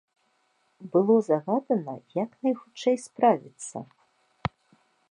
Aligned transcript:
Было 0.95 1.17
загадана, 1.27 1.95
як 2.23 2.31
найхутчэй 2.47 2.97
справіцца. 3.07 3.77